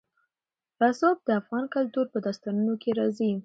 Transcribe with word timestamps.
رسوب 0.81 1.17
د 1.27 1.29
افغان 1.41 1.65
کلتور 1.75 2.05
په 2.13 2.17
داستانونو 2.25 2.73
کې 2.81 2.89
راځي. 2.99 3.31